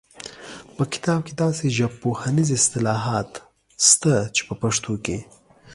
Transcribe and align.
په 0.75 0.83
کتاب 0.93 1.19
کې 1.27 1.33
داسې 1.43 1.65
ژبپوهنیز 1.77 2.49
اصطلاحات 2.59 3.31
شته 3.87 4.15
چې 4.35 4.41
په 4.47 4.53
پښتو 4.61 4.93
کې 5.05 5.17